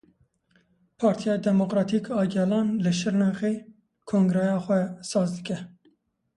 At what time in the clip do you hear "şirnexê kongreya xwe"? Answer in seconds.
2.99-4.81